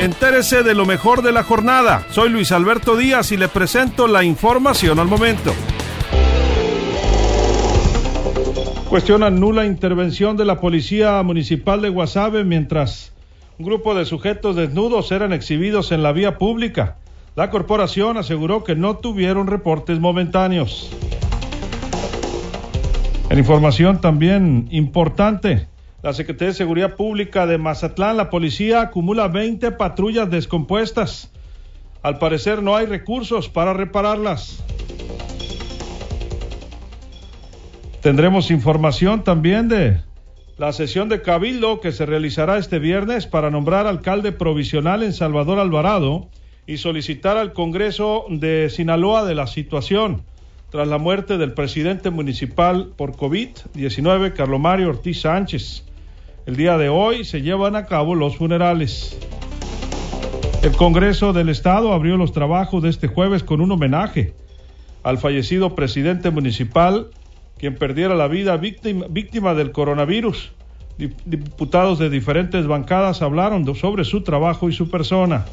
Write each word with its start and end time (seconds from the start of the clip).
Entérese 0.00 0.64
de 0.64 0.74
lo 0.74 0.86
mejor 0.86 1.22
de 1.22 1.30
la 1.30 1.44
jornada. 1.44 2.04
Soy 2.10 2.28
Luis 2.28 2.50
Alberto 2.50 2.96
Díaz 2.96 3.30
y 3.30 3.36
le 3.36 3.48
presento 3.48 4.08
la 4.08 4.24
información 4.24 4.98
al 4.98 5.06
momento. 5.06 5.54
Cuestionan 8.88 9.38
nula 9.38 9.64
intervención 9.66 10.36
de 10.36 10.44
la 10.44 10.60
Policía 10.60 11.22
Municipal 11.22 11.80
de 11.80 11.88
Guasave 11.90 12.44
mientras 12.44 13.12
un 13.58 13.66
grupo 13.66 13.94
de 13.94 14.04
sujetos 14.04 14.56
desnudos 14.56 15.12
eran 15.12 15.32
exhibidos 15.32 15.92
en 15.92 16.02
la 16.02 16.12
vía 16.12 16.38
pública. 16.38 16.96
La 17.36 17.50
corporación 17.50 18.16
aseguró 18.16 18.64
que 18.64 18.74
no 18.74 18.96
tuvieron 18.96 19.46
reportes 19.46 20.00
momentáneos. 20.00 20.90
En 23.30 23.38
información 23.38 24.00
también 24.00 24.66
importante, 24.70 25.68
la 26.04 26.12
Secretaría 26.12 26.48
de 26.48 26.58
Seguridad 26.58 26.96
Pública 26.96 27.46
de 27.46 27.56
Mazatlán, 27.56 28.18
la 28.18 28.28
policía 28.28 28.82
acumula 28.82 29.26
20 29.26 29.72
patrullas 29.72 30.30
descompuestas. 30.30 31.32
Al 32.02 32.18
parecer 32.18 32.62
no 32.62 32.76
hay 32.76 32.84
recursos 32.84 33.48
para 33.48 33.72
repararlas. 33.72 34.62
Tendremos 38.02 38.50
información 38.50 39.24
también 39.24 39.68
de 39.68 40.02
la 40.58 40.74
sesión 40.74 41.08
de 41.08 41.22
Cabildo 41.22 41.80
que 41.80 41.90
se 41.90 42.04
realizará 42.04 42.58
este 42.58 42.78
viernes 42.78 43.26
para 43.26 43.48
nombrar 43.48 43.86
alcalde 43.86 44.30
provisional 44.30 45.02
en 45.02 45.14
Salvador 45.14 45.58
Alvarado 45.58 46.28
y 46.66 46.76
solicitar 46.76 47.38
al 47.38 47.54
Congreso 47.54 48.26
de 48.28 48.68
Sinaloa 48.68 49.24
de 49.24 49.36
la 49.36 49.46
situación 49.46 50.22
tras 50.68 50.86
la 50.86 50.98
muerte 50.98 51.38
del 51.38 51.54
presidente 51.54 52.10
municipal 52.10 52.92
por 52.94 53.12
COVID-19, 53.12 54.34
Carlos 54.34 54.60
Mario 54.60 54.90
Ortiz 54.90 55.22
Sánchez. 55.22 55.84
El 56.46 56.56
día 56.56 56.76
de 56.76 56.90
hoy 56.90 57.24
se 57.24 57.40
llevan 57.40 57.74
a 57.74 57.86
cabo 57.86 58.14
los 58.14 58.36
funerales. 58.36 59.18
El 60.62 60.72
Congreso 60.72 61.32
del 61.32 61.48
Estado 61.48 61.94
abrió 61.94 62.18
los 62.18 62.32
trabajos 62.32 62.82
de 62.82 62.90
este 62.90 63.08
jueves 63.08 63.42
con 63.42 63.62
un 63.62 63.72
homenaje 63.72 64.34
al 65.02 65.16
fallecido 65.16 65.74
presidente 65.74 66.30
municipal, 66.30 67.06
quien 67.56 67.76
perdiera 67.76 68.14
la 68.14 68.28
vida 68.28 68.58
víctima, 68.58 69.06
víctima 69.08 69.54
del 69.54 69.72
coronavirus. 69.72 70.52
Diputados 70.98 71.98
de 71.98 72.10
diferentes 72.10 72.66
bancadas 72.66 73.22
hablaron 73.22 73.74
sobre 73.74 74.04
su 74.04 74.22
trabajo 74.22 74.68
y 74.68 74.74
su 74.74 74.90
persona. 74.90 75.46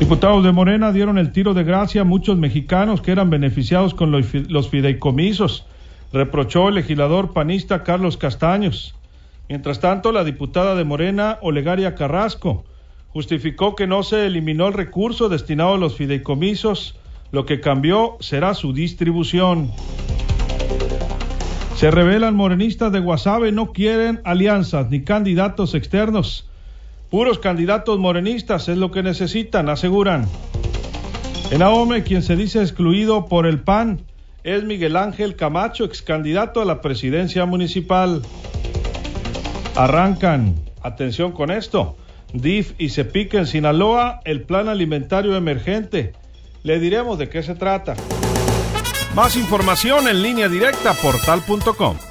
Diputados 0.00 0.42
de 0.44 0.52
Morena 0.52 0.92
dieron 0.92 1.18
el 1.18 1.32
tiro 1.32 1.52
de 1.52 1.64
gracia 1.64 2.00
a 2.00 2.04
muchos 2.04 2.38
mexicanos 2.38 3.02
que 3.02 3.12
eran 3.12 3.28
beneficiados 3.28 3.92
con 3.92 4.12
los 4.12 4.68
fideicomisos, 4.70 5.66
reprochó 6.12 6.68
el 6.68 6.76
legislador 6.76 7.32
panista 7.32 7.84
Carlos 7.84 8.16
Castaños. 8.16 8.94
Mientras 9.48 9.80
tanto, 9.80 10.12
la 10.12 10.24
diputada 10.24 10.74
de 10.74 10.84
Morena, 10.84 11.38
Olegaria 11.42 11.94
Carrasco, 11.94 12.64
justificó 13.08 13.74
que 13.74 13.86
no 13.86 14.02
se 14.02 14.26
eliminó 14.26 14.68
el 14.68 14.74
recurso 14.74 15.28
destinado 15.28 15.74
a 15.74 15.78
los 15.78 15.96
fideicomisos, 15.96 16.96
lo 17.32 17.46
que 17.46 17.60
cambió 17.60 18.16
será 18.20 18.54
su 18.54 18.72
distribución. 18.72 19.70
Se 21.76 21.90
revelan 21.90 22.34
morenistas 22.34 22.92
de 22.92 23.00
Guasave 23.00 23.52
no 23.52 23.72
quieren 23.72 24.20
alianzas 24.24 24.90
ni 24.90 25.02
candidatos 25.02 25.74
externos 25.74 26.48
Puros 27.10 27.38
candidatos 27.38 27.98
morenistas 27.98 28.68
es 28.68 28.76
lo 28.76 28.90
que 28.90 29.02
necesitan, 29.02 29.70
aseguran. 29.70 30.28
En 31.50 31.62
Ahome, 31.62 32.02
quien 32.02 32.22
se 32.22 32.36
dice 32.36 32.60
excluido 32.60 33.24
por 33.24 33.46
el 33.46 33.60
PAN 33.60 34.02
es 34.44 34.64
Miguel 34.64 34.96
Ángel 34.96 35.36
Camacho, 35.36 35.84
ex 35.84 36.02
candidato 36.02 36.60
a 36.60 36.64
la 36.64 36.80
presidencia 36.80 37.44
municipal. 37.44 38.22
Arrancan, 39.74 40.54
atención 40.82 41.32
con 41.32 41.50
esto, 41.50 41.96
DIF 42.32 42.72
y 42.78 42.90
Cepica 42.90 43.38
en 43.38 43.46
Sinaloa, 43.46 44.20
el 44.24 44.42
plan 44.42 44.68
alimentario 44.68 45.36
emergente. 45.36 46.12
Le 46.62 46.80
diremos 46.80 47.18
de 47.18 47.28
qué 47.28 47.42
se 47.42 47.54
trata. 47.54 47.94
Más 49.14 49.36
información 49.36 50.08
en 50.08 50.22
línea 50.22 50.48
directa 50.48 50.94
portal.com. 50.94 52.07